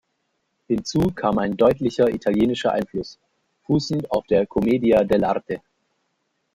Hinzu 0.67 1.13
kam 1.15 1.37
ein 1.37 1.55
deutlicher 1.55 2.09
italienischer 2.09 2.71
Einfluss, 2.71 3.19
fußend 3.67 4.09
auf 4.09 4.25
der 4.25 4.47
Commedia 4.47 5.01
dell’arte. 5.03 5.61